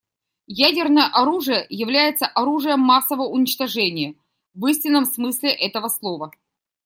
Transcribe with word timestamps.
Ядерное 0.65 1.05
оружие 1.05 1.67
является 1.69 2.25
оружием 2.25 2.79
массового 2.79 3.27
уничтожения 3.27 4.15
в 4.55 4.65
истинном 4.65 5.05
смысле 5.05 5.51
этого 5.51 5.89
слова. 5.89 6.31